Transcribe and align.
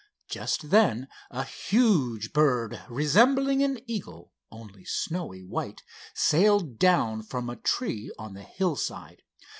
Just 0.27 0.71
then 0.71 1.07
a 1.29 1.43
huge 1.43 2.33
bird 2.33 2.81
resembling 2.89 3.61
an 3.61 3.77
eagle, 3.85 4.31
only 4.49 4.83
snowy 4.83 5.43
white, 5.43 5.83
sailed 6.15 6.79
down 6.79 7.21
from 7.21 7.51
a 7.51 7.55
tree 7.55 8.11
on 8.17 8.33
the 8.33 8.41
hillside. 8.41 9.21